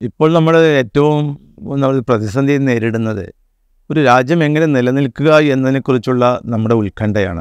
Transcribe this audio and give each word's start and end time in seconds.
ഇപ്പോൾ 0.00 0.32
നമ്മൾ 0.32 0.54
ഏറ്റവും 0.80 1.26
നമ്മൾ 1.82 2.00
പ്രതിസന്ധി 2.08 2.54
നേരിടുന്നത് 2.56 3.22
ഒരു 3.90 4.00
രാജ്യം 4.04 4.44
എങ്ങനെ 4.44 4.66
നിലനിൽക്കുക 4.66 5.38
എന്നതിനെക്കുറിച്ചുള്ള 5.38 6.24
നമ്മുടെ 6.44 6.74
ഉത്കണ്ഠയാണ്. 6.74 7.40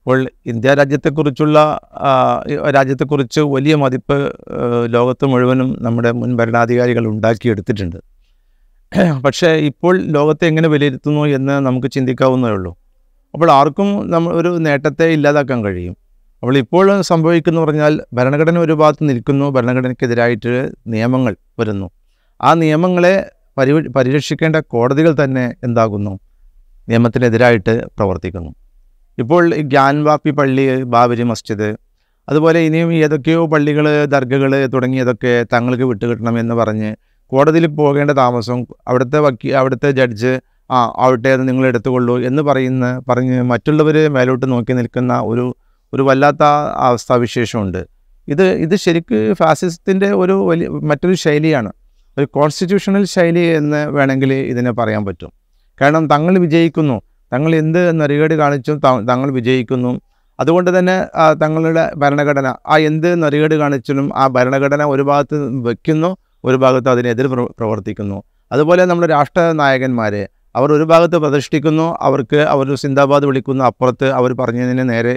അപ്പോൾ 0.00 0.18
ഇന്ത്യ 0.46 0.74
രാജ്യത്തെക്കുറിച്ചുള്ള 0.74 1.58
രാജ്യത്തെക്കുറിച്ച് 2.76 3.40
വലിയ 3.40 3.74
മതിപ്പ് 3.74 4.18
ലോകത്ത് 4.86 5.26
മുഴുവനും 5.26 5.76
നമ്മുടെ 5.82 6.12
മുൻ 6.12 6.32
ഭരണാധികാരികൾ 6.36 7.06
ഉണ്ടാക്കിയെടുത്തിട്ടുണ്ട്. 7.06 7.98
പക്ഷേ 9.24 9.50
ഇപ്പോൾ 9.70 9.94
ലോകത്തെ 10.16 10.46
എങ്ങനെ 10.46 10.68
വിലയിരുത്തുന്നു 10.68 11.24
എന്ന് 11.38 11.54
നമുക്ക് 11.66 11.86
ചിന്തിക്കാവുന്നതേ 11.86 12.52
ഉള്ളൂ. 12.52 12.72
അപ്പോൾ 13.34 13.50
ആർക്കും 13.50 14.10
നമ്മൾ 14.10 14.32
ഒരു 14.40 14.48
നേട്ടത്തെ 14.48 15.06
ഇല്ലാതാക്കാൻ 15.18 15.64
കഴിയും. 15.64 15.96
അപ്പോൾ 16.42 16.56
ഇപ്പോൾ 16.58 17.02
സംഭവിക്കുന്നു 17.02 17.60
പറഞ്ഞാൽ 17.60 17.92
ഭരണഘടന 18.14 18.58
ഒരു 18.58 18.72
ഭാഗത്ത് 18.72 19.08
നിൽക്കുന്നു 19.08 19.46
ഭരണഘടനയ്ക്കെതിരായിട്ട് 19.50 20.70
നിയമങ്ങൾ 20.86 21.36
വരുന്നു. 21.58 21.90
ആ 22.42 22.54
നിയമങ്ങളെ 22.54 23.30
പരി 23.58 23.72
പരിരക്ഷിക്കേണ്ട 23.88 24.56
കോടതികൾ 24.56 25.24
തന്നെ 25.24 25.54
എന്താകുന്നു? 25.64 26.12
നിയമത്തിനെതിരായിട്ട് 26.88 27.84
പ്രവർത്തിക്കുന്നു. 27.96 28.50
ഇപ്പോൾ 29.18 29.54
ഗ്യാൻവാപ്പി 29.54 30.30
പള്ളി 30.30 30.82
ബാബരി 30.84 31.22
മസ്ജിദ് 31.22 31.76
അതുപോലെ 32.28 32.58
ഇനിയും 32.60 32.92
ഏതൊക്കെയോ 32.92 33.46
പള്ളികൾ 33.46 34.06
ദർഗകൾ 34.06 34.66
തുടങ്ങിയതൊക്കെ 34.66 35.46
തങ്ങൾക്ക് 35.52 35.82
വിട്ടുകിട്ടണമെന്ന് 35.82 36.54
പറഞ്ഞ് 36.54 36.94
കോടതിയിൽ 37.32 37.66
പോകേണ്ട 37.66 38.10
താമസം 38.10 38.66
അവിടുത്തെ 38.88 39.18
വക്കീ 39.18 39.50
അവിടുത്തെ 39.50 39.90
ജഡ്ജ് 39.90 40.40
ആ 40.70 40.92
ആവട്ടെ 40.96 41.28
അത് 41.28 41.48
നിങ്ങൾ 41.48 41.66
എടുത്തുകൊള്ളൂ 41.66 42.18
എന്ന് 42.18 42.42
പറയുന്ന 42.42 43.00
പറഞ്ഞ് 43.08 43.42
മറ്റുള്ളവർ 43.42 44.08
മേലോട്ട് 44.08 44.52
നോക്കി 44.52 44.72
നിൽക്കുന്ന 44.72 45.20
ഒരു 45.20 45.54
ഒരു 45.94 46.02
വല്ലാത്ത 46.02 46.42
അവസ്ഥാവിശേഷമുണ്ട്. 46.86 47.86
ഇത് 48.28 48.44
ഇത് 48.64 48.76
ശരിക്ക് 48.76 49.34
ഫാസിസത്തിന്റെ 49.40 50.08
ഒരു 50.12 50.32
വലിയ 50.32 50.68
മറ്റൊരു 50.68 51.14
ശൈലിയാണ്. 51.14 51.72
ഒരു 52.18 52.26
കോൺസ്റ്റിറ്റ്യൂഷണൽ 52.26 53.04
ശൈലി 53.04 53.44
എന്ന് 53.60 53.86
വേണമെങ്കിൽ 53.86 54.32
ഇതിനെ 54.34 54.70
പറയാൻ 54.70 55.04
പറ്റും. 55.04 55.32
കാരണം 55.80 56.08
തങ്ങൾ 56.08 56.38
വിജയിക്കുന്നു. 56.38 56.96
തങ്ങൾ 57.32 57.54
എന്ത് 57.56 58.00
നെറികേട് 58.00 58.34
കാണിച്ചും 58.34 58.78
തങ്ങൾ 59.10 59.30
വിജയിക്കുന്നു. 59.30 60.00
അതുകൊണ്ട് 60.40 60.78
തന്നെ 60.78 60.96
തങ്ങളുടെ 61.42 61.90
ഭരണഘടന 61.96 62.54
ആ 62.66 62.76
എന്ത് 62.76 63.22
നെറികേട് 63.22 63.54
കാണിച്ചാലും 63.54 64.10
ആ 64.16 64.26
ഭരണഘടന 64.26 64.84
ഒരു 64.84 65.02
ഭാഗത്ത് 65.02 65.36
വയ്ക്കുന്നു 65.66 66.16
ഒരു 66.44 66.56
ഭാഗത്ത് 66.56 66.88
അതിനെതിരെ 66.88 67.28
പ്രവർത്തിക്കുന്നു. 67.28 68.22
അതുപോലെ 68.52 68.84
നമ്മുടെ 68.84 69.08
രാഷ്ട്ര 69.12 69.52
നായകന്മാർ 69.52 70.28
അവർ 70.56 70.72
ഒരു 70.72 70.82
ഭാഗത്ത് 70.82 71.16
പ്രതിഷ്ഠിക്കുന്നു 71.16 71.96
അവർക്ക് 72.00 72.36
അവർ 72.36 72.74
സിന്ദാബാദ് 72.74 73.26
വിളിക്കുന്നു 73.26 73.64
അപ്പുറത്ത് 73.64 74.10
അവർ 74.10 74.32
പറഞ്ഞതിന് 74.32 74.84
നേരെ 74.90 75.14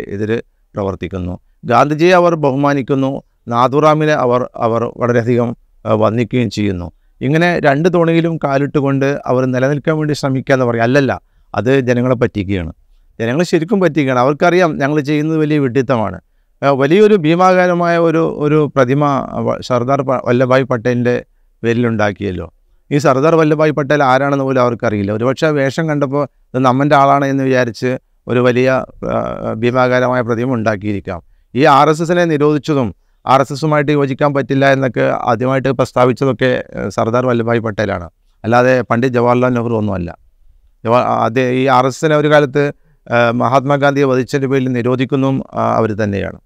പ്രവർത്തിക്കുന്നു. 0.75 1.39
ഗാന്ധിജിയെ 1.65 2.13
അവർ 2.13 2.35
ബഹുമാനിക്കുന്നു. 2.35 3.11
നാഥുറാമിനെ 3.47 4.13
അവർ 4.13 4.49
അവർ 4.55 4.91
വളരെയധികം 4.97 5.49
വന്ദിക്കുകയും 5.85 6.49
ചെയ്യുന്നു. 6.49 6.91
ഇങ്ങനെ 7.21 7.59
രണ്ട് 7.59 7.93
തോണിയിലും 7.93 8.37
കാലിട്ടുകൊണ്ട് 8.43 9.21
അവർ 9.25 9.45
നിലനിൽക്കാൻ 9.45 9.97
വേണ്ടി 9.97 10.13
ശ്രമിക്കുക 10.13 10.53
എന്ന് 10.53 10.65
പറയും 10.65 10.83
അല്ലല്ല 10.83 11.21
അത് 11.55 11.79
ജനങ്ങളെ 11.79 12.15
പറ്റിക്കുകയാണ്. 12.15 12.73
ജനങ്ങൾ 13.19 13.43
ശരിക്കും 13.43 13.79
പറ്റിക്കുകയാണ്. 13.79 14.19
അവർക്കറിയാം 14.19 14.77
ഞങ്ങൾ 14.77 14.99
ചെയ്യുന്നത് 15.01 15.37
വലിയ 15.37 15.57
വിഡ്ഢിത്തമാണ്. 15.59 16.19
വലിയൊരു 16.63 17.15
ഭീമാകാരമായ 17.15 17.97
ഒരു 17.97 18.35
ഒരു 18.39 18.71
പ്രതിമ 18.75 19.03
സർദാർ 19.61 20.01
വല്ലഭായ് 20.25 20.63
പട്ടേലിന്റെ 20.63 21.25
പേരിലുണ്ടാക്കിയല്ലോ. 21.63 22.53
ഈ 22.91 22.97
സർദാർ 22.97 23.35
വല്ലഭായ് 23.35 23.71
പട്ടേൽ 23.71 24.03
ആരാണെന്ന് 24.03 24.45
പോലും 24.45 24.61
അവർക്കറിയില്ല. 24.61 25.11
ഒരുപക്ഷെ 25.11 25.49
വേഷം 25.49 25.89
കണ്ടപ്പോൾ 25.89 26.23
ഇത് 26.53 26.59
നമ്മന്റെ 26.59 26.95
ആളാണ് 26.95 27.25
എന്ന് 27.25 27.43
വിചാരിച്ച് 27.43 27.97
ഒരു 28.29 28.39
വലിയ 28.47 28.69
ഭീമാകാരമായ 29.61 30.21
പ്രതിമ 30.27 30.53
ഉണ്ടാക്കിയിരിക്കാം. 30.59 31.19
ഈ 31.53 31.61
ആർ 31.77 31.87
എസ് 31.91 32.03
എസിനെ 32.05 32.23
നിരോധിച്ചതും 32.33 32.89
ആർ 33.25 33.41
എസ് 33.43 33.53
എസുമായിട്ട് 33.53 33.91
യോജിക്കാൻ 33.91 34.31
പറ്റില്ല 34.35 34.65
എന്നൊക്കെ 34.75 35.05
ആദ്യമായിട്ട് 35.29 35.71
പ്രസ്താവിച്ചതൊക്കെ 35.79 36.51
സർദാർ 36.95 37.23
വല്ലഭായ് 37.29 37.61
പട്ടേലാണ്. 37.67 38.07
അല്ലാതെ 38.43 38.75
പണ്ഡിറ്റ് 38.89 39.15
ജവഹർലാൽ 39.17 39.51
നെഹ്റു 39.57 39.75
ഒന്നുമല്ല. 39.81 40.09
അത് 41.25 41.41
ഈ 41.61 41.63
ആർ 41.77 41.85
എസ് 41.89 41.99
എസിനെ 41.99 42.15
ഒരു 42.21 42.29
കാലത്ത് 42.33 42.63
മഹാത്മാഗാന്ധിയെ 43.41 44.05
വധിച്ചതിന്റെ 44.11 44.47
പേരിൽ 44.51 44.69
നിരോധിക്കുന്നതും 44.77 45.37
അവർ 45.79 45.91
തന്നെയാണ്. 46.03 46.39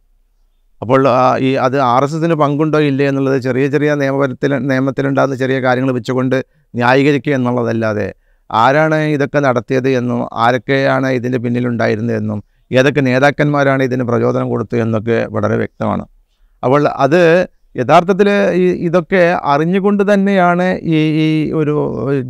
അപ്പോൾ 0.82 1.02
ഈ 1.48 1.50
അത് 1.66 1.78
ആർ 1.94 2.04
എസ് 2.06 2.16
എസിന് 2.18 2.36
പങ്കുണ്ടോ 2.42 2.80
ഇല്ലേ 2.90 3.06
എന്നുള്ളത് 3.10 3.38
ചെറിയ 3.42 3.66
ചെറിയ 3.74 3.92
നിയമപരത്തിൽ 4.02 4.52
നിയമത്തിലുണ്ടാകുന്ന 4.72 5.36
ചെറിയ 5.44 5.58
കാര്യങ്ങൾ 5.66 5.92
വെച്ചുകൊണ്ട് 5.98 6.38
ന്യായീകരിക്കുക 6.74 7.34
എന്നുള്ളതല്ലാതെ 7.36 8.08
ആരാണ് 8.54 8.98
ഇതൊക്കെ 9.16 9.40
നടത്തിയത് 9.40 9.90
എന്നും 9.90 10.20
ആരൊക്കെയാണ് 10.46 11.08
ഇതിന്റെ 11.08 11.38
പിന്നിലുണ്ടായിരുന്നതെന്നും 11.38 12.40
ഏതൊക്കെ 12.72 13.02
നേതാക്കന്മാരാണ് 13.02 13.84
ഇതിന് 13.84 14.04
പ്രചോദനം 14.04 14.48
കൊടുത്തത് 14.50 14.82
എന്നൊക്കെ 14.82 15.18
വളരെ 15.36 15.56
വ്യക്തമാണ്. 15.56 16.04
അപ്പോൾ 16.64 16.88
അത് 17.06 17.22
യഥാർത്ഥത്തിൽ 17.76 18.28
ഈ 18.54 18.66
ഇതൊക്കെ 18.88 19.22
അറിഞ്ഞുകൊണ്ട് 19.44 20.04
തന്നെയാണ് 20.14 20.68
ഈ 20.96 20.98
ഈ 21.24 21.28
ഒരു 21.52 21.76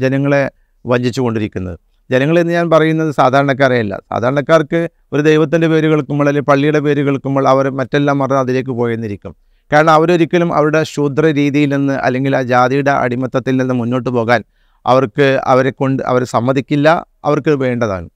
ജനങ്ങളെ 0.04 0.44
വഞ്ചിച്ചു 0.86 1.22
കൊണ്ടിരിക്കുന്നത് 1.22 1.78
ജനങ്ങളെന്ന് 2.10 2.54
ഞാൻ 2.54 2.68
പറയുന്നത് 2.70 3.12
സാധാരണക്കാരെയല്ല 3.12 3.94
സാധാരണക്കാർക്ക് 4.12 4.80
ഒരു 5.14 5.22
ദൈവത്തിന്റെ 5.22 5.68
പേര് 5.68 5.88
കേൾക്കുമ്പോൾ 5.92 6.28
അല്ലെങ്കിൽ 6.30 6.50
പള്ളിയുടെ 6.52 6.80
പേര് 6.80 7.02
കേൾക്കുമ്പോൾ 7.08 7.46
അവർ 7.48 7.66
മറ്റെല്ലാം 7.80 8.18
മറന്ന് 8.18 8.42
അതിലേക്ക് 8.42 8.72
പോയെന്നിരിക്കും. 8.72 9.34
കാരണം 9.72 9.94
അവരൊരിക്കലും 9.94 10.54
അവരുടെ 10.54 10.82
ശൂദ്ര 10.84 11.26
രീതിയിൽ 11.40 11.70
നിന്ന് 11.76 11.94
അല്ലെങ്കിൽ 11.94 12.34
ആ 12.36 12.42
ജാതിയുടെ 12.42 12.92
അടിമത്തത്തിൽ 13.04 13.58
നിന്ന് 13.58 13.74
മുന്നോട്ട് 13.74 14.10
പോകാൻ 14.10 14.42
അവർക്ക് 14.86 15.28
അവരെ 15.44 15.72
കൊണ്ട് 15.72 16.04
അവർ 16.04 16.24
സമ്മതിക്കില്ല 16.24 16.88
അവർക്ക് 17.26 17.50
വേണ്ടതാണ്. 17.66 18.08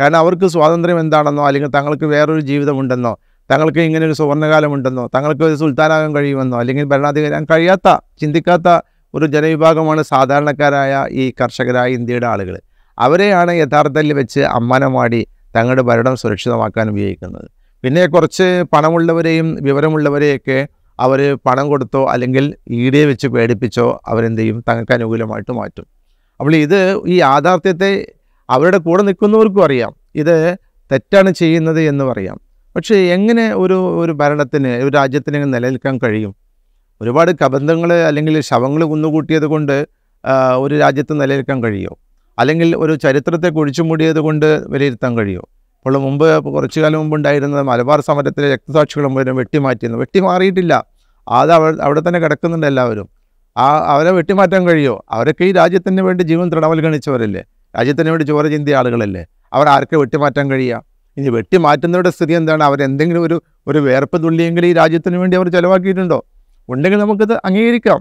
കാരണം 0.00 0.18
അവർക്ക് 0.18 0.46
സ്വാതന്ത്ര്യം 0.54 1.00
എന്താണെന്നോ 1.00 1.46
അല്ലെങ്കിൽ 1.46 1.70
തങ്ങൾക്ക് 1.70 2.04
വേറൊരു 2.04 2.40
ജീവിതമുണ്ടെന്നോ 2.40 3.12
തങ്ങൾക്ക് 3.50 3.78
ഇങ്ങനെ 3.78 4.06
ഒരു 4.06 4.12
സുവർണകാലമുണ്ടെന്നോ 4.12 5.08
തങ്ങൾക്ക് 5.14 5.44
ഒരു 5.44 5.54
സുൽത്താനാകാൻ 5.54 6.14
കഴിയുമെന്നോ 6.16 6.56
അല്ലെങ്കിൽ 6.58 6.84
ഭരണാധികാരം 6.84 7.44
കഴിയാത്ത 7.50 7.88
ചിന്തിക്കാത്ത 8.20 8.68
ഒരു 9.14 9.26
ജനവിഭാഗമാണ് 9.26 10.02
സാധാരണക്കാരായ 10.02 11.06
ഈ 11.10 11.32
കർഷകരായ 11.40 11.88
ഇന്ത്യയുടെ 11.98 12.26
ആളുകൾ 12.26 12.56
അവരെയാണ് 12.98 13.52
യഥാർത്ഥത്തിൽ 13.52 14.12
വെച്ച് 14.12 14.40
അമ്മാനമാടി 14.40 15.26
തങ്ങളുടെ 15.56 15.82
ഭരണം 15.82 16.16
സുരക്ഷിതമാക്കാൻ 16.16 16.90
ഉപയോഗിക്കുന്നത്. 16.90 17.48
പിന്നെ 17.84 18.06
കുറച്ച് 18.06 18.46
പണമുള്ളവരെയും 18.72 19.48
വിവരമുള്ളവരെയൊക്കെ 19.66 20.58
അവർ 20.98 21.20
പണം 21.46 21.68
കൊടുത്തോ 21.68 22.02
അല്ലെങ്കിൽ 22.04 22.54
ഈടിയെ 22.70 23.04
വെച്ച് 23.06 23.26
പേടിപ്പിച്ചോ 23.26 24.00
അവരെന്ത് 24.06 24.40
ചെയ്യും? 24.40 24.64
തങ്ങൾക്ക് 24.68 24.92
അനുകൂലമായിട്ട് 24.92 25.52
മാറ്റും. 25.52 25.86
അപ്പോൾ 26.40 26.56
ഇത് 26.56 27.08
ഈ 27.08 27.14
യാഥാർത്ഥ്യത്തെ 27.20 28.12
അവരുടെ 28.50 28.78
കൂടെ 28.78 29.02
നിൽക്കുന്നവർക്കും 29.02 29.64
അറിയാം. 29.64 29.94
ഇത് 30.14 30.56
തെറ്റാണ് 30.92 31.30
ചെയ്യുന്നത് 31.30 31.80
എന്ന് 31.80 32.04
പറയാം. 32.04 32.40
പക്ഷേ 32.76 32.94
എങ്ങനെ 32.94 33.54
ഒരു 33.54 33.98
ഒരു 34.02 34.12
ഭരണത്തിന് 34.12 34.68
ഒരു 34.68 34.88
രാജ്യത്തിന് 34.88 35.54
നിലനിൽക്കാൻ 35.54 35.98
കഴിയും? 35.98 36.34
ഒരുപാട് 37.00 37.30
കബന്ധങ്ങൾ 37.44 37.92
അല്ലെങ്കിൽ 37.92 38.40
ശവങ്ങൾ 38.40 38.84
കുന്നുകൂട്ടിയത് 38.84 39.44
കൊണ്ട് 39.44 39.86
ഒരു 40.56 40.78
രാജ്യത്ത് 40.78 41.20
നിലനിൽക്കാൻ 41.20 41.62
കഴിയുമോ 41.64 41.96
അല്ലെങ്കിൽ 42.38 42.76
ഒരു 42.76 42.94
ചരിത്രത്തെ 42.94 43.48
കുഴിച്ചു 43.48 43.82
മൂടിയത് 43.82 44.18
കൊണ്ട് 44.18 44.46
വിലയിരുത്താൻ 44.46 45.18
കഴിയുമോ 45.18 45.48
അപ്പോൾ 45.78 45.98
മുമ്പ് 45.98 46.44
കുറച്ചു 46.44 46.80
കാലം 46.80 46.98
മുമ്പ് 46.98 47.16
ഉണ്ടായിരുന്ന 47.16 47.62
മലബാർ 47.62 48.00
സമരത്തിലെ 48.00 48.52
രക്തസാക്ഷികൾ 48.52 49.06
മുഴുവൻ 49.06 49.36
വെട്ടിമാറ്റിയിരുന്നു. 49.36 49.98
വെട്ടിമാറിയിട്ടില്ല. 49.98 50.84
അത് 51.28 51.52
അവിടെ 51.52 51.82
അവിടെ 51.82 52.08
തന്നെ 52.08 52.20
കിടക്കുന്നുണ്ട് 52.20 52.66
എല്ലാവരും. 52.66 53.08
ആ 53.56 53.66
അവരെ 53.92 54.10
വെട്ടിമാറ്റാൻ 54.10 54.68
കഴിയുമോ 54.68 55.04
അവരൊക്കെ 55.10 55.44
ഈ 55.44 55.52
രാജ്യത്തിന് 55.52 56.02
വേണ്ടി 56.02 56.22
ജീവൻ 56.22 56.52
തൃണവൽഗണിച്ചവരല്ലേ? 56.52 57.42
രാജ്യത്തിന് 57.76 58.10
വേണ്ടി 58.10 58.24
ചോര 58.24 58.46
ചിന്തിയ 58.46 58.76
ആളുകളല്ലേ? 58.76 59.22
അവർ 59.52 59.66
ആർക്കെ 59.68 59.96
വെട്ടിമാറ്റാൻ 59.96 60.50
കഴിയുക 60.50 60.82
ഇനി 61.16 61.28
വെട്ടിമാറ്റുന്നവരുടെ 61.28 62.10
സ്ഥിതി 62.10 62.32
എന്താണ്? 62.32 62.62
അവരെന്തെങ്കിലും 62.64 63.22
ഒരു 63.22 63.42
ഒരു 63.68 63.78
വേർപ്പ് 63.78 64.22
തുള്ളിയെങ്കിലും 64.24 64.66
ഈ 64.66 64.72
രാജ്യത്തിന് 64.72 65.16
വേണ്ടി 65.16 65.36
അവർ 65.36 65.48
ചിലവാക്കിയിട്ടുണ്ടോ? 65.48 66.18
ഉണ്ടെങ്കിൽ 66.68 66.98
നമുക്കത് 66.98 67.34
അംഗീകരിക്കാം. 67.44 67.98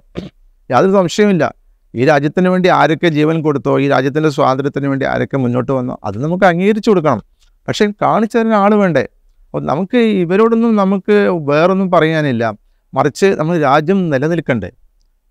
യാതൊരു 0.70 0.92
സംശയമില്ല 0.92 1.54
ഈ 1.94 2.06
രാജ്യത്തിന് 2.06 2.50
വേണ്ടി 2.50 2.70
ആരൊക്കെ 2.70 3.08
ജീവൻ 3.08 3.42
കൊടുത്തോ 3.42 3.80
ഈ 3.80 3.88
രാജ്യത്തിന്റെ 3.88 4.30
സ്വാതന്ത്ര്യത്തിന് 4.30 4.88
വേണ്ടി 4.88 5.06
ആരൊക്കെ 5.06 5.38
മുന്നോട്ട് 5.38 5.72
വന്നോ 5.72 6.00
അത് 6.04 6.24
നമുക്ക് 6.24 6.46
അംഗീകരിച്ചു 6.46 6.90
കൊടുക്കണം. 6.90 7.22
പക്ഷേ 7.68 7.86
കാണിച്ചു 8.02 8.38
തരുന്ന 8.38 8.54
ആൾ 8.54 8.76
വേണ്ടേ? 8.76 9.02
അപ്പോൾ 9.46 9.62
നമുക്ക് 9.66 9.98
ഇവരോടൊന്നും 9.98 10.76
നമുക്ക് 10.76 11.16
വേറൊന്നും 11.50 11.92
പറയാനില്ല. 11.92 12.44
മറിച്ച് 12.94 13.26
നമ്മൾ 13.26 13.60
രാജ്യം 13.60 14.10
നിലനിൽക്കണ്ടേ? 14.10 14.70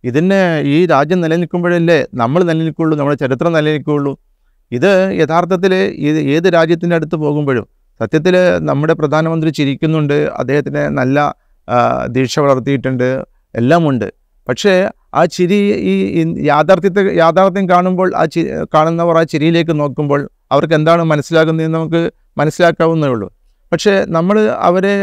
ഇതിന് 0.05 0.39
ഈ 0.75 0.79
രാജ്യം 0.87 1.21
നിലനിൽക്കുമ്പോഴല്ലേ 1.21 1.99
നമ്മൾ 2.23 2.41
നിലനിൽക്കുകയുള്ളൂ 2.51 2.97
നമ്മുടെ 2.99 3.19
ചരിത്രം 3.23 3.53
നിലനിൽക്കുകയുള്ളൂ 3.57 4.13
ഇത് 4.73 4.91
യഥാർത്ഥത്തിൽ 5.21 5.73
ഇത് 6.09 6.19
ഏത് 6.35 6.49
രാജ്യത്തിന്റെ 6.57 6.97
അടുത്ത് 6.97 7.17
പോകുമ്പോഴും 7.25 7.67
സത്യത്തിൽ 8.01 8.35
നമ്മുടെ 8.69 8.95
പ്രധാനമന്ത്രി 9.01 9.51
ചിരിക്കുന്നുണ്ട് 9.51 10.17
അദ്ദേഹത്തിന് 10.41 10.83
നല്ല 10.99 11.19
ദീക്ഷ 12.17 12.39
വളർത്തിയിട്ടുണ്ട് 12.45 13.09
എല്ലാമുണ്ട്. 13.55 14.07
പക്ഷേ 14.49 14.73
ആ 15.15 15.25
ചിരി 15.35 15.59
ഈ 15.91 16.23
യാഥാർത്ഥ്യത്തെ 16.51 17.03
യാഥാർത്ഥ്യം 17.23 17.67
കാണുമ്പോൾ 17.69 18.09
ആ 18.17 18.25
ചി 18.25 18.41
കാണുന്നവർ 18.75 19.17
ആ 19.21 19.23
ചിരിയിലേക്ക് 19.33 19.75
നോക്കുമ്പോൾ 19.81 20.21
അവർക്ക് 20.53 20.75
എന്താണ് 20.75 21.03
മനസ്സിലാകുന്നതെന്ന് 21.13 21.79
നമുക്ക് 21.79 22.03
മനസ്സിലാക്കാവുന്നേ 22.39 23.09
ഉള്ളൂ. 23.15 23.29
പക്ഷേ 23.73 23.93
നമ്മൾ 24.17 24.37
അവരെ 24.69 24.95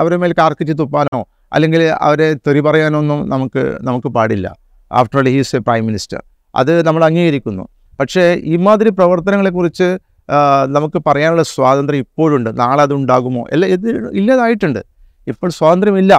അവരെ 0.00 0.16
മേൽ 0.22 0.32
കാർക്കിച്ച് 0.38 0.74
തുപ്പാനോ 0.78 1.20
അല്ലെങ്കിൽ 1.52 1.82
അവരെ 2.06 2.28
തെറി 2.46 2.60
പറയാനൊന്നും 2.60 3.20
നമുക്ക് 3.30 3.62
നമുക്ക് 3.88 4.08
പാടില്ല. 4.16 4.46
After 4.92 5.18
all 5.18 5.28
he's 5.34 5.56
a 5.56 5.60
prime 5.66 5.82
minister 5.86 6.20
അത് 6.54 6.72
നമ്മൾ 6.86 7.02
അംഗീകരിക്കുന്നു. 7.04 7.64
പക്ഷേ 8.00 8.24
ഇമാതിരി 8.56 8.90
പ്രവർത്തനങ്ങളെക്കുറിച്ച് 8.98 9.88
നമുക്ക് 10.76 10.98
പറയാനുള്ള 11.06 11.42
സ്വാതന്ത്ര്യം 11.50 12.00
ഇപ്പോഴുണ്ട്. 12.06 12.60
നാളെ 12.60 12.82
അതുണ്ടാകുമോ 12.82 13.42
അല്ല 13.52 13.66
ഇത് 13.66 13.88
ഇല്ലാതായിട്ടുണ്ട്. 14.18 14.80
ഇപ്പോൾ 15.32 15.48
സ്വാതന്ത്ര്യമില്ല. 15.58 16.12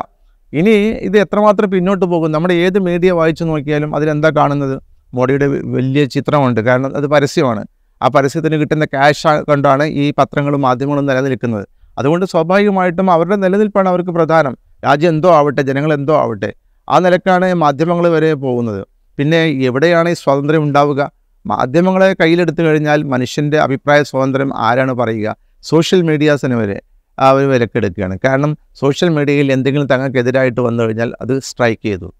ഇനി 0.59 0.75
ഇത് 1.07 1.17
എത്രമാത്രം 1.17 1.69
പിന്നോട്ട് 1.71 2.05
പോകും? 2.05 2.29
നമ്മുടെ 2.35 2.53
ഏത് 2.65 2.79
മീഡിയ 2.87 3.11
വായിച്ചു 3.19 3.43
നോക്കിയാലും 3.43 3.95
അതിലെന്താ 3.95 4.29
കാണുന്നത്? 4.37 4.75
മോഡിയുടെ 5.13 5.47
വലിയ 5.75 6.05
ചിത്രമുണ്ട്. 6.05 6.61
കാരണം 6.61 6.95
അത് 6.99 7.07
പരസ്യമാണ്. 7.07 7.63
ആ 8.03 8.07
പരസ്യത്തിന് 8.15 8.55
കിട്ടുന്ന 8.61 8.85
ക്യാഷ് 8.85 9.27
കൊണ്ടാണ് 9.49 9.83
ഈ 9.83 10.13
പത്രങ്ങളും 10.17 10.61
മാധ്യമങ്ങളും 10.61 11.05
നിലനിൽക്കുന്നത്. 11.05 11.65
അതുകൊണ്ട് 11.99 12.25
സ്വാഭാവികമായിട്ടും 12.25 13.07
അവരുടെ 13.11 13.35
നിലനിൽപ്പാണ് 13.35 13.89
അവർക്ക് 13.89 14.09
പ്രധാനം. 14.09 14.53
രാജ്യം 14.85 15.09
എന്തോ 15.09 15.29
ആവട്ടെ 15.35 15.61
ജനങ്ങൾ 15.61 15.93
എന്തോ 15.93 16.13
ആവട്ടെ 16.17 16.53
ആ 16.89 16.99
നിലക്കാണ് 16.99 17.53
മാധ്യമങ്ങൾ 17.53 18.07
വരെ 18.07 18.33
പോകുന്നത്. 18.33 18.81
പിന്നെ 19.17 19.41
എവിടെയാണ് 19.69 20.09
ഈ 20.09 20.13
സ്വാതന്ത്ര്യം 20.13 20.63
ഉണ്ടാവുക? 20.63 21.11
മാധ്യമങ്ങളെ 21.45 22.15
കയ്യിലെടുത്തു 22.21 22.61
കഴിഞ്ഞാൽ 22.61 23.03
മനുഷ്യന്റെ 23.03 23.57
അഭിപ്രായ 23.59 24.03
സ്വാതന്ത്ര്യം 24.03 24.51
ആരാണ് 24.57 24.93
പറയുക? 24.93 25.35
സോഷ്യൽ 25.63 26.01
മീഡിയാസിന് 26.01 26.55
വരെ 26.55 26.81
അവർ 27.17 27.43
വിലക്കെടുക്കുകയാണ്. 27.49 28.19
കാരണം 28.25 28.57
സോഷ്യൽ 28.79 29.09
മീഡിയയിൽ 29.09 29.51
എന്തെങ്കിലും 29.51 29.87
തങ്ങൾക്കെതിരായിട്ട് 29.87 30.61
വന്നു 30.61 30.83
കഴിഞ്ഞാൽ 30.83 31.13
അത് 31.21 31.39
സ്ട്രൈക്ക് 31.39 31.85
ചെയ്തു. 31.85 32.13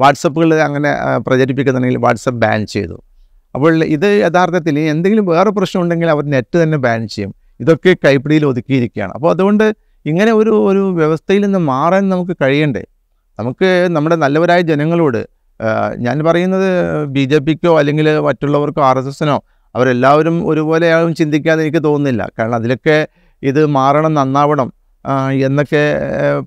വാട്സപ്പുകളിൽ 0.00 0.54
അങ്ങനെ 0.54 0.90
പ്രചരിപ്പിക്കുന്നുണ്ടെങ്കിൽ 1.18 1.98
വാട്സപ്പ് 1.98 2.40
ബാൻ 2.40 2.66
ചെയ്തു. 2.66 2.96
അപ്പോൾ 3.54 3.84
ഇത് 3.84 4.06
യഥാർത്ഥത്തിൽ 4.06 4.78
എന്തെങ്കിലും 4.78 5.26
വേറെ 5.26 5.50
പ്രശ്നം 5.50 5.82
ഉണ്ടെങ്കിൽ 5.82 6.08
അവർ 6.10 6.24
നെറ്റ് 6.24 6.62
തന്നെ 6.62 6.78
ബാൻ 6.78 7.08
ചെയ്യും. 7.08 7.34
ഇതൊക്കെ 7.60 7.96
കൈപ്പിടിയിൽ 8.04 8.46
ഒതുക്കിയിരിക്കുകയാണ്. 8.46 9.12
അപ്പോൾ 9.12 9.30
അതുകൊണ്ട് 9.30 9.66
ഇങ്ങനെ 10.06 10.32
ഒരു 10.32 10.52
ഒരു 10.70 10.82
വ്യവസ്ഥയിൽ 10.98 11.42
നിന്ന് 11.46 11.58
മാറാൻ 11.72 12.04
നമുക്ക് 12.08 12.34
കഴിയണ്ടേ? 12.42 12.82
നമുക്ക് 13.38 13.68
നമ്മുടെ 13.94 14.16
നല്ലവരായ 14.16 14.60
ജനങ്ങളോട് 14.70 15.20
ഞാൻ 16.04 16.16
പറയുന്നത് 16.26 16.68
ബി 17.14 17.24
ജെ 17.24 17.38
പിക്കോ 17.38 17.72
അല്ലെങ്കിൽ 17.80 18.06
മറ്റുള്ളവർക്കോ 18.26 18.82
ആർ 18.90 18.98
എസ് 18.98 19.10
എസിനോ 19.12 19.36
അവരെല്ലാവരും 19.74 20.36
ഒരുപോലെയാവും 20.50 21.12
ചിന്തിക്കാതെ 21.14 21.62
എനിക്ക് 21.62 21.82
തോന്നുന്നില്ല. 21.84 22.22
കാരണം 22.38 22.56
അതിലൊക്കെ 22.60 22.96
ഇത് 23.42 23.60
മാറണം 23.76 24.12
നന്നാവണം 24.14 24.68
എന്നൊക്കെ 25.46 25.82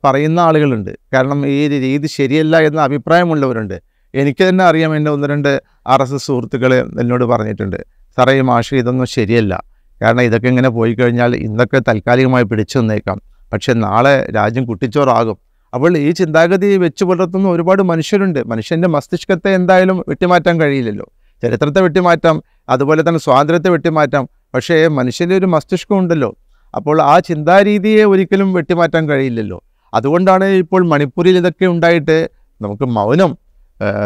പറയുന്ന 0.03 0.39
ആളുകളുണ്ട്. 0.39 0.92
കാരണം 1.13 1.39
ഈ 1.48 1.57
രീതി 1.86 2.07
ശരിയല്ല 2.18 2.57
എന്ന 2.68 2.80
അഭിപ്രായമുള്ളവരുണ്ട്. 2.81 3.77
എനിക്ക് 4.13 4.44
തന്നെ 4.50 4.63
അറിയാം 4.63 4.92
എന്റെ 4.98 5.12
ഒന്ന് 5.12 5.27
രണ്ട് 5.27 5.50
ആർ 5.94 6.01
എസ് 6.01 6.15
എസ് 6.18 6.25
സുഹൃത്തുക്കൾ 6.27 6.74
എന്നോട് 7.01 7.25
പറഞ്ഞിട്ടുണ്ട്. 7.31 7.80
സാറേ 8.18 8.33
ഈ 8.39 8.44
മാഷ് 8.51 8.75
ഇതൊന്നും 8.81 9.07
ശരിയല്ല. 9.15 9.53
കാരണം 10.01 10.24
ഇതൊക്കെ 10.30 10.48
ഇങ്ങനെ 10.53 10.69
പോയി 10.77 10.94
കഴിഞ്ഞാൽ 10.94 11.31
ഇന്നൊക്കെ 11.48 11.80
താൽക്കാലികമായി 11.88 12.44
പിടിച്ചു 12.51 12.77
നിന്നേക്കാം. 12.80 13.19
പക്ഷെ 13.53 13.73
നാളെ 13.73 14.27
രാജ്യം 14.35 14.65
കുട്ടിച്ചോറാകും. 14.65 15.38
അപ്പോൾ 15.73 15.97
ഈ 15.97 16.11
ചിന്താഗതി 16.11 16.77
വെച്ച് 16.77 17.03
പുലർത്തുന്ന 17.03 17.47
ഒരുപാട് 17.49 17.81
മനുഷ്യരുണ്ട്. 17.81 18.39
മനുഷ്യന്റെ 18.47 18.88
മസ്തിഷ്കത്തെ 18.88 19.49
എന്തായാലും 19.49 20.03
വെട്ടിമാറ്റാൻ 20.07 20.61
കഴിയില്ലല്ലോ. 20.61 21.11
ചരിത്രത്തെ 21.44 21.81
വെട്ടിമാറ്റാം 21.81 22.44
അതുപോലെ 22.69 23.09
തന്നെ 23.09 23.19
സ്വാതന്ത്ര്യത്തെ 23.19 23.69
വെട്ടിമാറ്റാം. 23.69 24.29
പക്ഷേ 24.53 24.88
മനുഷ്യന്റെ 24.88 25.35
ഒരു 25.35 25.45
മസ്തിഷ്കം 25.45 25.97
ഉണ്ടല്ലോ. 25.97 26.35
അപ്പോൾ 26.75 27.01
ആ 27.01 27.19
ചിന്താരീതിയെ 27.19 28.03
ഒരിക്കലും 28.03 28.53
വെട്ടിമാറ്റാൻ 28.53 29.09
കഴിയില്ലല്ലോ. 29.09 29.63
അതുകൊണ്ടാണ് 29.93 30.43
ഇപ്പോൾ 30.43 30.88
മണിപ്പൂരിൽ 30.88 31.38
ഇതൊക്കെ 31.38 31.65
ഉണ്ടായിട്ട് 31.65 32.29
നമുക്ക് 32.61 32.83
മൗനം 32.83 33.38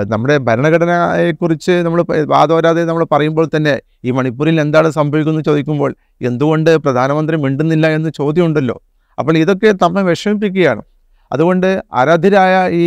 നമ്മുടെ 0.07 0.37
ഭരണഘടനയെക്കുറിച്ച് 0.37 1.71
നമ്മൾ 1.71 1.99
വാദോരാതെ 2.25 2.85
നമ്മൾ 2.85 3.03
പറയുമ്പോൾ 3.11 3.49
തന്നെ 3.55 3.79
ഈ 4.05 4.11
മണിപ്പൂരിൽ 4.11 4.61
എന്താണ് 4.61 4.89
സംഭവിക്കുന്നത് 4.89 5.45
ചോദിക്കുമ്പോൾ 5.45 5.95
എന്തുകൊണ്ട് 6.21 6.77
പ്രധാനമന്ത്രി 6.77 7.37
മിണ്ടുന്നില്ല 7.37 7.87
എന്ന് 7.87 8.09
ചോദ്യമുണ്ടല്ലോ. 8.09 8.81
അപ്പോൾ 9.21 9.38
ഇതൊക്കെ 9.38 9.73
നമ്മെ 9.83 10.01
വിഷമിപ്പിക്കുകയാണ്. 10.01 10.83
അതുകൊണ്ട് 11.31 11.68
ആരാധ്യരായ 11.94 12.53
ഈ 12.71 12.85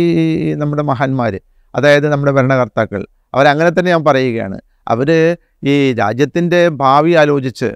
നമ്മുടെ 0.53 0.83
മഹാന്മാർ 0.83 1.33
അതായത് 1.75 2.07
നമ്മുടെ 2.09 2.31
ഭരണകർത്താക്കൾ 2.31 3.01
അവരങ്ങനെ 3.33 3.69
തന്നെ 3.69 3.89
ഞാൻ 3.91 4.03
പറയുകയാണ്. 4.03 4.57
അവർ 4.87 5.37
ഈ 5.63 5.93
രാജ്യത്തിന്റെ 5.93 6.67
ഭാവി 6.83 7.11
ആലോചിച്ച് 7.11 7.69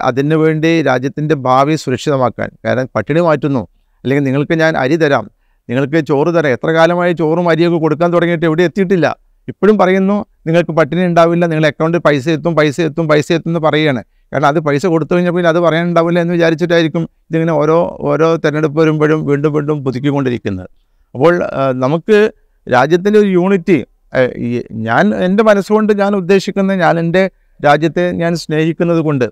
അതിനു 0.00 0.36
വേണ്ടി 0.36 0.82
രാജ്യത്തിന്റെ 0.82 1.34
ഭാവി 1.34 1.74
സുരക്ഷിതമാക്കാൻ 1.74 2.50
കാരണം 2.64 2.88
പട്ടിണി 2.94 3.20
മാറ്റുന്നു. 3.20 3.62
അല്ലെങ്കിൽ 4.04 4.24
നിങ്ങൾക്ക് 4.24 4.56
ഞാൻ 4.60 4.76
അരി 4.76 4.96
തരാം. 4.96 5.30
നിങ്ങൾക്ക് 5.68 6.06
ചോറ് 6.06 6.30
തരാം. 6.34 6.52
എത്ര 6.52 6.70
കാലമായി 6.70 7.12
ചോറും 7.12 7.48
അരിയൊക്കെ 7.48 7.78
കൊടുക്കാൻ 7.78 8.12
തുടങ്ങിയിട്ട് 8.14 8.46
എവിടെ 8.46 8.62
എത്തിയിട്ടില്ല? 8.62 9.06
ഇപ്പോഴും 9.48 9.78
പറയുന്നു 9.78 10.24
നിങ്ങൾക്ക് 10.46 10.72
പട്ടിണി 10.78 11.02
ഉണ്ടാവില്ല 11.10 11.44
നിങ്ങളുടെ 11.50 11.70
അക്കൗണ്ടിൽ 11.72 12.00
പൈസ 12.06 12.26
എത്തും 12.36 12.54
പൈസ 12.58 12.76
എത്തും 12.88 13.06
പൈസ 13.12 13.28
എത്തും 13.36 13.50
എന്ന് 13.52 13.62
പറയുകയാണ്. 13.66 14.00
കാരണം 14.32 14.48
അത് 14.52 14.58
പൈസ 14.68 14.84
കൊടുത്തു 14.94 15.12
കഴിഞ്ഞാൽ 15.14 15.34
പിന്നെ 15.36 15.50
അത് 15.52 15.58
പറയാനുണ്ടാവില്ല 15.66 16.18
എന്ന് 16.24 16.34
വിചാരിച്ചിട്ടായിരിക്കും 16.36 17.02
ഇതിങ്ങനെ 17.28 17.54
ഓരോ 17.62 17.76
ഓരോ 18.10 18.28
തിരഞ്ഞെടുപ്പ് 18.44 18.78
വരുമ്പോഴും 18.80 19.20
വീണ്ടും 19.30 19.52
വീണ്ടും 19.56 19.78
പുതുക്കിക്കൊണ്ടിരിക്കുന്നത്. 19.86 20.68
അപ്പോൾ 21.14 21.34
നമുക്ക് 21.84 22.18
രാജ്യത്തിന്റെ 22.66 23.18
ഒരു 23.22 23.30
യൂണിറ്റി 23.38 23.78
ഞാൻ 24.88 25.04
എന്റെ 25.26 25.42
മനസ്സുകൊണ്ട് 25.50 25.92
ഞാൻ 26.02 26.12
ഉദ്ദേശിക്കുന്ന 26.20 26.74
ഞാൻ 26.84 26.94
എന്റെ 27.04 27.22
രാജ്യത്തെ 27.60 28.04
ഞാൻ 28.22 28.32
സ്നേഹിക്കുന്നത് 28.42 29.00
കൊണ്ട് 29.08 29.26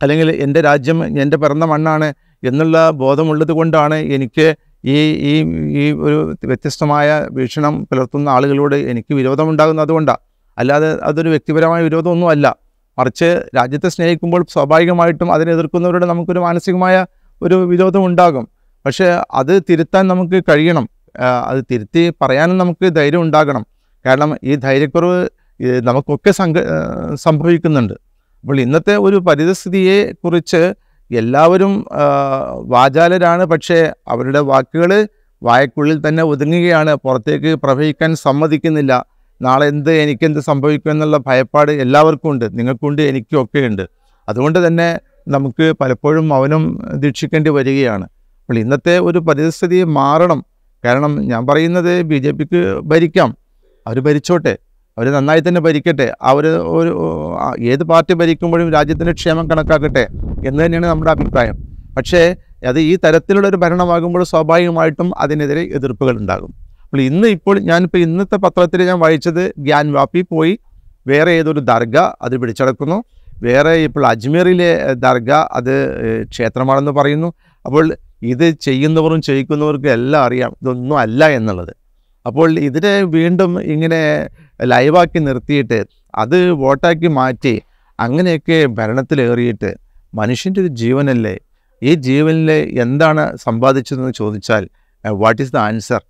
അല്ലെങ്കിൽ 0.00 0.28
എന്റെ 0.44 0.60
രാജ്യം 0.68 0.98
എന്റെ 1.22 1.36
പിറന്ന 1.42 1.64
മണ്ണാണ് 1.72 2.08
എന്നുള്ള 2.42 2.78
ബോധമുള്ളത് 3.02 3.52
കൊണ്ടാണ് 3.58 3.98
എനിക്ക് 4.16 4.46
ഈ 4.94 4.96
ഈ 5.30 5.32
ഈ 5.80 5.84
ഒരു 6.06 6.18
വ്യത്യസ്തമായ 6.50 7.08
വീക്ഷണം 7.38 7.74
പുലർത്തുന്ന 7.90 8.28
ആളുകളോട് 8.28 8.76
എനിക്ക് 8.92 9.12
വിരോധമുണ്ടാകുന്നത് 9.14 9.84
അതുകൊണ്ടാണ് 9.86 10.22
അല്ലാതെ 10.58 10.98
അതൊരു 11.02 11.28
വ്യക്തിപരമായ 11.28 11.82
വിരോധമൊന്നും 11.82 12.28
അല്ല. 12.28 12.56
മറിച്ച് 12.98 13.42
രാജ്യത്തെ 13.56 13.88
സ്നേഹിക്കുമ്പോൾ 13.88 14.46
സ്വാഭാവികമായിട്ടും 14.52 15.32
അതിനെ 15.32 15.52
എതിർക്കുന്നവരോട് 15.52 16.06
നമുക്കൊരു 16.06 16.38
മാനസികമായ 16.38 17.06
ഒരു 17.42 17.66
വിരോധം 17.66 18.06
ഉണ്ടാകും. 18.06 18.48
പക്ഷേ 18.86 19.22
അത് 19.34 19.62
തിരുത്താൻ 19.70 20.08
നമുക്ക് 20.08 20.44
കഴിയണം. 20.48 20.88
അത് 21.46 21.64
തിരുത്തി 21.70 22.12
പറയാനും 22.20 22.58
നമുക്ക് 22.58 22.96
ധൈര്യം 22.96 23.20
ഉണ്ടാകണം. 23.22 23.66
കാരണം 24.06 24.36
ഈ 24.44 24.54
ധൈര്യക്കുറവ് 24.54 25.28
നമുക്കൊക്കെ 25.80 26.30
സംഘ 26.30 26.56
സംഭവിക്കുന്നുണ്ട്. 27.14 27.94
അപ്പോൾ 28.40 28.60
ഇന്നത്തെ 28.60 28.96
ഒരു 28.96 29.16
പരിതസ്ഥിതിയെ 29.16 30.12
കുറിച്ച് 30.24 30.74
എല്ലാവരും 31.10 31.86
വാചാലരാണ്. 32.64 33.44
പക്ഷേ 33.44 33.92
അവരുടെ 34.08 34.38
വാക്കുകൾ 34.38 35.08
വായക്കുള്ളിൽ 35.42 36.08
തന്നെ 36.08 36.22
ഒതുങ്ങുകയാണ്. 36.22 36.94
പുറത്തേക്ക് 36.94 37.54
പ്രവഹിക്കാൻ 37.54 38.14
സമ്മതിക്കുന്നില്ല. 38.16 38.92
നാളെ 39.42 39.66
എന്ത് 39.66 39.92
എനിക്കെന്ത് 39.92 40.40
സംഭവിക്കും 40.40 40.90
എന്നുള്ള 40.90 41.16
ഭയപ്പാട് 41.16 41.72
എല്ലാവർക്കും 41.72 42.30
ഉണ്ട്. 42.30 42.58
നിങ്ങൾക്കുണ്ട് 42.58 43.02
എനിക്കും 43.02 43.44
ഒക്കെ 43.44 43.66
ഉണ്ട്. 43.66 43.88
അതുകൊണ്ട് 44.28 44.66
തന്നെ 44.66 45.00
നമുക്ക് 45.28 45.72
പലപ്പോഴും 45.80 46.28
മൗനം 46.28 46.80
ദീക്ഷിക്കേണ്ടി 46.94 47.50
വരികയാണ്. 47.50 48.04
അപ്പോൾ 48.04 48.58
ഇന്നത്തെ 48.58 48.98
ഒരു 48.98 49.18
പരിസ്ഥിതി 49.18 49.82
മാറണം. 49.82 50.44
കാരണം 50.84 51.20
ഞാൻ 51.20 51.46
പറയുന്നത് 51.46 52.02
ബി 52.02 52.18
ജെ 52.18 52.30
പിക്ക് 52.30 52.80
ഭരിക്കാം. 52.80 53.36
അവർ 53.86 54.00
ഭരിച്ചോട്ടെ. 54.00 54.58
അവർ 54.98 55.12
നന്നായി 55.12 55.40
തന്നെ 55.40 55.60
ഭരിക്കട്ടെ. 55.60 56.12
അവർ 56.22 56.46
ഒരു 56.48 56.92
ഏത് 57.60 57.84
പാർട്ടി 57.84 58.14
ഭരിക്കുമ്പോഴും 58.14 58.72
രാജ്യത്തിന്റെ 58.72 59.12
ക്ഷേമം 59.12 59.50
കണക്കാക്കട്ടെ 59.50 60.08
എന്ന് 60.46 60.64
തന്നെയാണ് 60.64 60.86
നമ്മുടെ 60.86 61.10
അഭിപ്രായം. 61.10 61.56
പക്ഷേ 61.96 62.36
അത് 62.66 62.80
ഈ 62.80 62.96
തരത്തിലുള്ള 62.96 63.48
ഒരു 63.48 63.56
ഭരണമാകുമ്പോൾ 63.56 64.24
സ്വാഭാവികമായിട്ടും 64.24 65.18
അതിനെതിരെ 65.18 65.60
എതിർപ്പുകൾ 65.60 66.18
ഉണ്ടാകും. 66.18 66.65
അപ്പോൾ 66.96 67.06
ഇന്ന് 67.12 67.28
ഇപ്പോൾ 67.28 67.56
ഞാനിപ്പോൾ 67.60 68.00
ഇന്നത്തെ 68.04 68.36
പത്രത്തിൽ 68.36 68.80
ഞാൻ 68.88 68.98
വായിച്ചത് 69.02 69.40
ഗ്യാൻ 69.64 69.86
വാപ്പി 69.92 70.20
പോയി. 70.30 70.52
വേറെ 71.06 71.30
ഏതൊരു 71.30 71.60
ദർഗ 71.70 71.96
അത് 72.26 72.34
പിടിച്ചടക്കുന്നു. 72.42 72.98
വേറെ 73.42 73.72
ഇപ്പോൾ 73.86 74.06
അജ്മീറിലെ 74.06 74.68
ദർഗ 74.94 75.30
അത് 75.58 75.74
ക്ഷേത്രമാണെന്ന് 76.30 76.90
പറയുന്നു. 76.90 77.28
അപ്പോൾ 77.64 77.84
ഇത് 78.22 78.46
ചെയ്യുന്നവരും 78.66 79.20
ചെയ്യിക്കുന്നവർക്കും 79.28 79.90
എല്ലാം 79.96 80.22
അറിയാം. 80.22 80.54
ഇതൊന്നും 80.62 80.96
അല്ല 80.98 81.28
എന്നുള്ളത്. 81.38 81.74
അപ്പോൾ 82.26 82.48
ഇതിനെ 82.68 82.94
വീണ്ടും 83.16 83.52
ഇങ്ങനെ 83.74 84.00
ലൈവാക്കി 84.72 85.18
നിർത്തിയിട്ട് 85.18 85.80
അത് 86.14 86.38
വോട്ടാക്കി 86.64 87.10
മാറ്റി 87.20 87.54
അങ്ങനെയൊക്കെ 88.00 88.66
ഭരണത്തിലേറിയിട്ട് 88.80 89.72
മനുഷ്യന്റെ 90.14 90.60
ഒരു 90.60 90.72
ജീവനല്ലേ? 90.84 91.36
ഈ 91.82 91.94
ജീവനിൽ 92.08 92.50
എന്താണ് 92.86 93.24
സമ്പാദിച്ചതെന്ന് 93.46 94.14
ചോദിച്ചാൽ 94.22 94.64
വാട്ട് 95.04 95.42
ഈസ് 95.42 95.52
ദ 95.52 95.56
ആൻസർ 95.68 96.02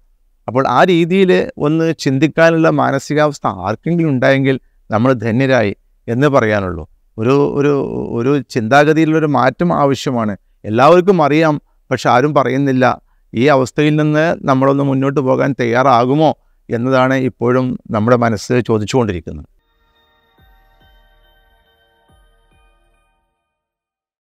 അപ്പോൾ 0.49 0.69
ആ 0.69 0.85
രീതിയിൽ 0.85 1.51
ഒന്ന് 1.59 1.95
ചിന്തിക്കാനുള്ള 1.99 2.71
മാനസികാവസ്ഥ 2.71 3.47
ആർക്കെങ്കിലും 3.47 4.11
ഉണ്ടായെങ്കിൽ 4.11 4.61
നമ്മൾ 4.91 5.13
ധന്യരായി 5.13 5.77
എന്ന് 6.09 6.27
പറയാനുള്ളൂ. 6.27 6.85
ഒരു 7.19 7.35
ഒരു 7.55 7.73
ഒരു 8.13 8.43
ചിന്താഗതിയിലൊരു 8.51 9.27
മാറ്റം 9.27 9.73
ആവശ്യമാണ്. 9.73 10.37
എല്ലാവർക്കും 10.65 11.23
അറിയാം 11.23 11.61
പക്ഷെ 11.91 12.11
ആരും 12.11 12.35
പറയുന്നില്ല 12.35 13.01
ഈ 13.35 13.47
അവസ്ഥയിൽ 13.47 13.97
നിന്ന് 13.97 14.37
നമ്മളൊന്ന് 14.49 14.85
മുന്നോട്ട് 14.85 15.21
പോകാൻ 15.21 15.55
തയ്യാറാകുമോ 15.61 16.31
എന്നതാണ് 16.71 17.15
ഇപ്പോഴും 17.15 17.79
നമ്മുടെ 17.91 18.17
മനസ്സ് 18.17 18.55
ചോദിച്ചുകൊണ്ടിരിക്കുന്നത്. 18.69 19.47